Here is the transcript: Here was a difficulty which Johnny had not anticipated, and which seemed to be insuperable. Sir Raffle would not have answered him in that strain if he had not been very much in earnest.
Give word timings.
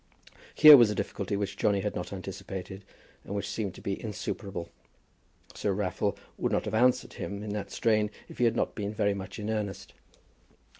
Here 0.55 0.75
was 0.75 0.89
a 0.89 0.95
difficulty 0.95 1.37
which 1.37 1.55
Johnny 1.57 1.81
had 1.81 1.93
not 1.93 2.11
anticipated, 2.11 2.83
and 3.23 3.35
which 3.35 3.47
seemed 3.47 3.75
to 3.75 3.81
be 3.83 4.01
insuperable. 4.01 4.71
Sir 5.53 5.73
Raffle 5.73 6.17
would 6.39 6.51
not 6.51 6.65
have 6.65 6.73
answered 6.73 7.13
him 7.13 7.43
in 7.43 7.51
that 7.51 7.69
strain 7.69 8.09
if 8.27 8.39
he 8.39 8.45
had 8.45 8.55
not 8.55 8.73
been 8.73 8.95
very 8.95 9.13
much 9.13 9.37
in 9.37 9.47
earnest. 9.51 9.93